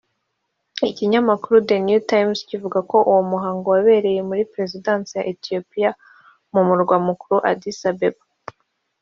Ikinyamakuru 0.89 1.55
The 1.67 1.77
New 1.87 2.01
Times 2.11 2.39
kivuga 2.49 2.79
ko 2.89 2.97
uwo 3.09 3.21
muhango 3.31 3.65
wabereye 3.73 4.21
muri 4.29 4.41
Perezidansi 4.53 5.11
ya 5.17 5.27
Ethiopia 5.33 5.89
mu 6.53 6.61
murwa 6.67 6.95
mukuru 7.07 7.37
Addis 7.51 7.79
Abbeba 7.91 8.23